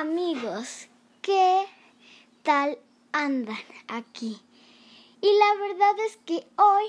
[0.00, 0.88] amigos,
[1.22, 1.66] ¿qué
[2.42, 2.78] tal
[3.12, 3.56] andan
[3.86, 4.40] aquí?
[5.20, 6.84] Y la verdad es que hoy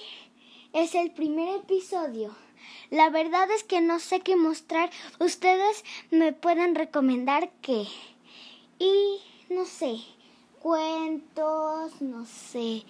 [0.74, 2.36] es el primer episodio.
[2.90, 4.90] La verdad es que no sé qué mostrar.
[5.20, 7.86] Ustedes me pueden recomendar qué.
[8.80, 9.98] Y no sé,
[10.60, 12.84] cuentos, no sé.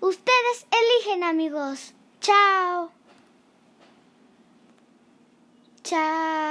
[0.00, 1.92] Ustedes eligen amigos.
[2.20, 2.90] Chao.
[5.82, 6.47] Chao.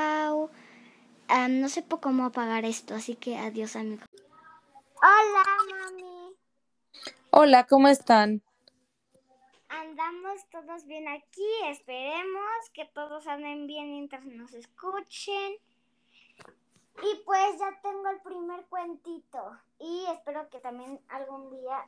[1.49, 4.05] No sé cómo apagar esto, así que adiós amigos.
[4.95, 6.35] Hola, mami.
[7.31, 8.41] Hola, ¿cómo están?
[9.69, 11.47] Andamos todos bien aquí.
[11.65, 15.57] Esperemos que todos anden bien mientras nos escuchen.
[17.03, 19.59] Y pues ya tengo el primer cuentito.
[19.79, 21.85] Y espero que también algún día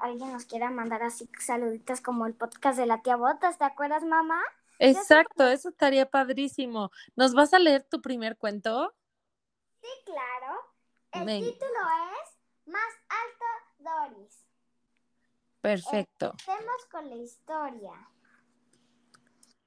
[0.00, 3.58] alguien nos quiera mandar así saluditos como el podcast de la tía Botas.
[3.58, 4.40] ¿Te acuerdas, mamá?
[4.78, 6.90] Exacto, eso estaría padrísimo.
[7.16, 8.94] ¿Nos vas a leer tu primer cuento?
[9.80, 10.58] Sí, claro.
[11.12, 11.80] El título
[12.22, 13.44] es Más alto
[13.78, 14.46] Doris.
[15.60, 16.30] Perfecto.
[16.30, 18.08] Empecemos con la historia.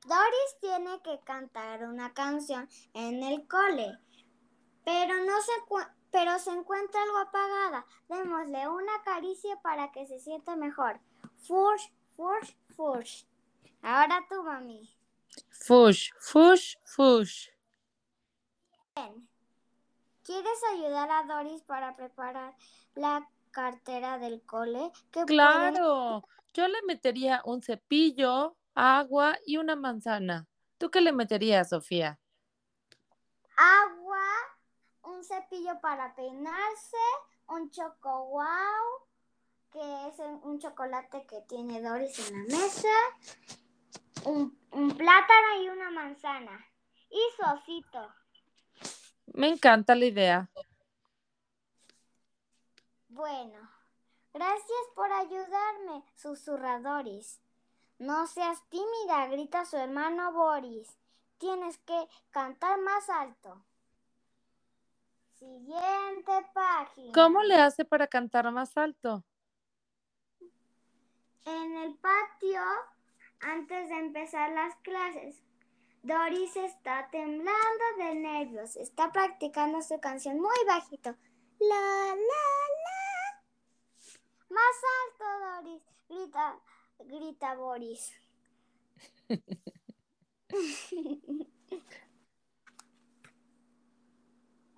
[0.06, 4.00] Doris tiene que cantar una canción en el cole,
[4.84, 5.52] pero no se
[6.12, 7.86] pero se encuentra algo apagada.
[8.09, 11.00] Démosle una caricia para que se sienta mejor.
[11.38, 13.23] Fush, fush, fush.
[13.81, 14.90] Ahora tú, mami.
[15.62, 17.50] Fush, fush, fush.
[18.95, 19.30] Bien.
[20.23, 22.56] ¿Quieres ayudar a Doris para preparar
[22.95, 24.92] la cartera del cole?
[25.28, 26.23] claro,
[26.56, 30.48] yo le metería un cepillo, agua y una manzana.
[30.80, 32.20] ¿Tú qué le meterías, Sofía?
[33.56, 34.25] Agua,
[35.03, 36.98] un cepillo para peinarse,
[37.50, 39.08] un choco wow,
[39.72, 42.90] que es un chocolate que tiene Doris en la mesa,
[44.25, 44.58] un,
[44.97, 46.66] plátano y una manzana.
[47.09, 48.14] Y su osito.
[49.33, 50.50] Me encanta la idea.
[53.09, 53.69] Bueno,
[54.33, 57.41] gracias por ayudarme, susurradores.
[58.00, 60.97] No seas tímida, grita su hermano Boris.
[61.38, 63.63] Tienes que cantar más alto.
[65.34, 67.12] Siguiente página.
[67.13, 69.23] ¿Cómo le hace para cantar más alto?
[71.46, 72.62] En el patio
[73.41, 75.44] antes de empezar las clases.
[76.03, 78.75] Doris está temblando de nervios.
[78.75, 81.16] Está practicando su canción muy bajito.
[81.59, 83.44] La, la, la.
[84.50, 85.84] Más alto, Doris.
[86.09, 86.59] Grita,
[87.00, 88.12] grita Boris.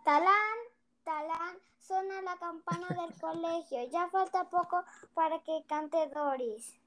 [0.03, 0.57] talán,
[1.03, 3.83] talán, suena la campana del colegio.
[3.89, 6.77] Ya falta poco para que cante Doris.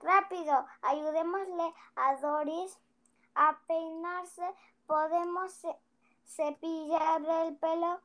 [0.00, 2.78] Rápido, ayudémosle a Doris
[3.34, 4.42] a peinarse.
[4.86, 5.66] Podemos
[6.24, 8.00] cepillarle el pelo,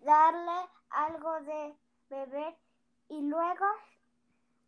[0.00, 1.74] darle algo de
[2.08, 2.56] beber
[3.08, 3.66] y luego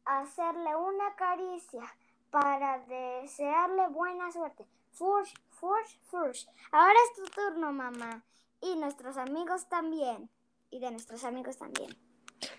[0.05, 1.83] hacerle una caricia
[2.31, 4.67] para desearle buena suerte.
[4.93, 6.47] Fush, fush, fush.
[6.73, 8.25] Ahora es tu turno, mamá.
[8.61, 10.29] Y nuestros amigos también.
[10.71, 11.97] Y de nuestros amigos también.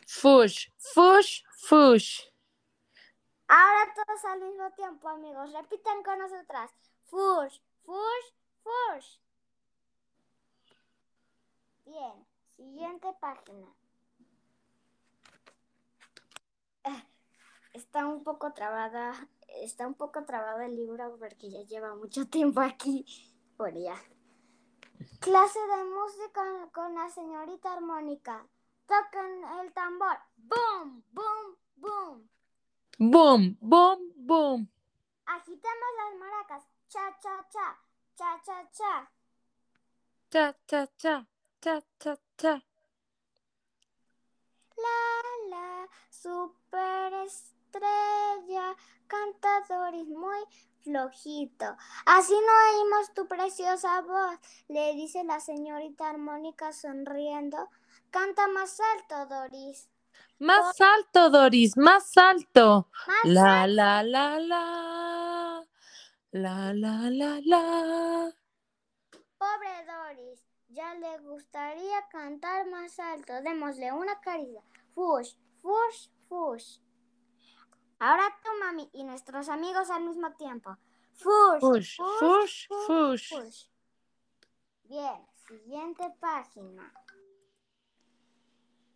[0.07, 2.21] Fush, fush, fush.
[3.51, 5.51] Ahora todos al mismo tiempo, amigos.
[5.51, 6.71] Repitan con nosotras.
[7.05, 8.27] Fush, fush,
[8.61, 9.17] fush.
[11.83, 13.67] Bien, siguiente página.
[16.83, 17.03] Eh,
[17.73, 22.61] está un poco trabada, está un poco trabado el libro porque ya lleva mucho tiempo
[22.61, 23.03] aquí.
[23.57, 23.95] Por ya.
[25.21, 28.45] Clase de música con la señorita armónica.
[28.85, 30.19] Toquen el tambor.
[30.37, 32.29] Boom, boom, boom.
[32.97, 34.69] Boom, boom, boom.
[35.25, 36.63] Agitamos las maracas.
[36.89, 37.77] Cha, cha, cha.
[38.15, 39.11] Cha, cha, cha.
[40.29, 41.27] Cha, cha, cha.
[41.61, 42.63] Cha, cha, cha.
[44.77, 48.75] La, la, superestrella,
[49.07, 50.39] cantadores muy
[50.83, 51.75] flojito.
[52.05, 52.51] Así no
[52.81, 57.69] oímos tu preciosa voz, le dice la señorita armónica sonriendo.
[58.11, 59.87] Canta más alto, Doris.
[60.39, 62.89] Más alto, Doris, más alto.
[63.23, 65.65] la, la, la, la.
[66.31, 68.31] La, la, la, la.
[69.37, 73.33] Pobre Doris, ya le gustaría cantar más alto.
[73.41, 74.61] Démosle una caricia.
[74.93, 76.79] Fush, fush, fush.
[77.99, 80.77] Ahora tú, mami, y nuestros amigos al mismo tiempo.
[81.15, 83.29] Fush, fush, fush, fush.
[83.29, 83.65] fush.
[84.83, 86.93] Bien, siguiente página.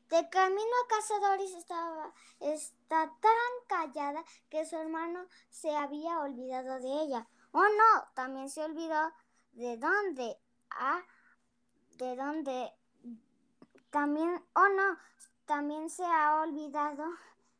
[0.09, 6.79] De camino a casa Doris estaba está tan callada que su hermano se había olvidado
[6.79, 7.27] de ella.
[7.51, 9.11] Oh no, también se olvidó
[9.53, 10.37] de dónde
[10.69, 11.03] ha
[11.97, 12.73] de dónde
[13.93, 14.97] también, oh no,
[15.45, 17.05] también se ha olvidado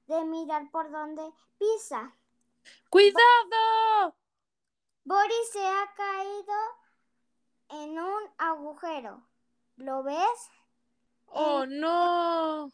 [0.07, 2.11] de mirar por dónde pisa.
[2.89, 4.15] ¡Cuidado!
[5.03, 6.55] Boris se ha caído
[7.69, 9.21] en un agujero.
[9.75, 10.49] ¿Lo ves?
[11.35, 12.71] ¡Oh, no!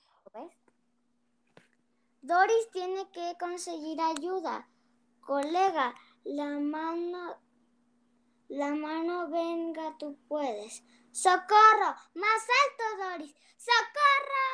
[2.21, 4.67] Doris tiene que conseguir ayuda.
[5.21, 5.95] Colega,
[6.25, 7.39] la mano,
[8.49, 10.83] la mano venga, tú puedes.
[11.13, 11.95] ¡Socorro!
[12.15, 13.33] ¡Más alto, Doris!
[13.55, 14.49] ¡Socorro!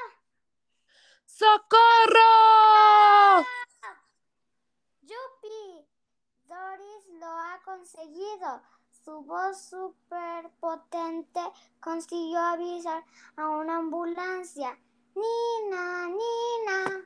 [1.25, 2.27] ¡Socorro!
[5.01, 5.87] ¡Yupi!
[6.43, 8.61] Doris lo ha conseguido.
[9.05, 11.39] Su voz súper potente
[11.79, 13.05] consiguió avisar
[13.35, 14.79] a una ambulancia.
[15.13, 17.05] Nina, Nina.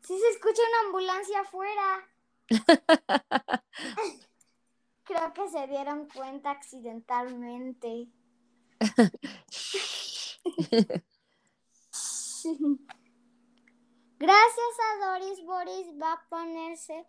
[0.00, 2.08] Si se escucha una ambulancia afuera.
[5.04, 8.08] Creo que se dieron cuenta accidentalmente.
[14.18, 17.06] Gracias a Doris, Boris va a ponerse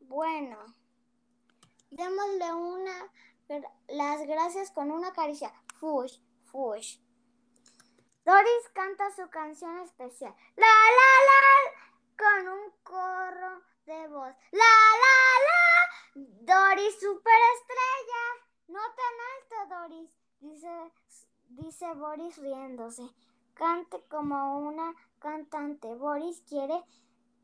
[0.00, 0.74] bueno.
[1.90, 3.10] Démosle una
[3.88, 5.52] las gracias con una caricia.
[5.78, 6.98] Fush, fush.
[8.24, 10.34] Doris canta su canción especial.
[10.56, 11.44] La la la
[12.18, 14.34] con un corro de voz.
[14.50, 15.18] La la
[15.48, 18.22] la Doris superestrella.
[18.68, 20.10] No tan alto, Doris,
[20.40, 20.92] dice
[21.50, 23.08] dice Boris riéndose.
[23.54, 25.94] Cante como una cantante.
[25.94, 26.82] Boris quiere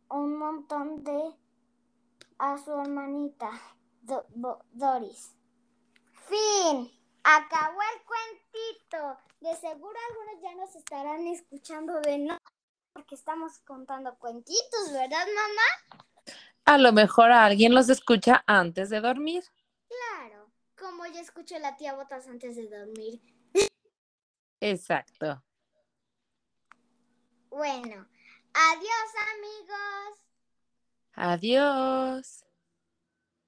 [0.08, 1.36] un montón de
[2.38, 3.50] a su hermanita
[4.02, 5.34] Doris.
[6.28, 6.90] Fin.
[7.24, 9.18] Acabó el cuentito.
[9.40, 12.38] De seguro algunos ya nos estarán escuchando de no
[12.92, 16.04] porque estamos contando cuentitos, ¿verdad, mamá?
[16.64, 19.44] A lo mejor alguien los escucha antes de dormir.
[19.88, 23.20] Claro, como yo escucho a la tía Botas antes de dormir.
[24.60, 25.42] Exacto.
[27.50, 28.06] Bueno,
[28.54, 30.18] adiós amigos.
[31.14, 32.44] Adiós.